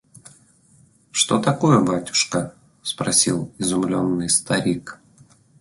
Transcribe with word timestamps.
–Что 1.11 1.37
такое, 1.39 1.77
батюшка?– 1.83 2.55
спросил 2.81 3.53
изумленный 3.59 4.31
старик. 4.31 4.99